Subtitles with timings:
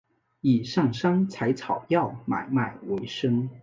[0.39, 3.47] 以上山采草药买卖为生。